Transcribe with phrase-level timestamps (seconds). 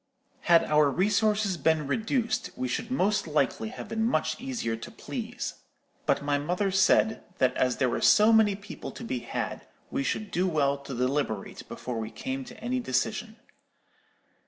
[0.49, 5.59] "Had our resources been reduced, we should most likely have been much easier to please;
[6.07, 10.01] but my mother said, that as there were so many people to be had, we
[10.03, 13.35] should do well to deliberate before we came to any decision.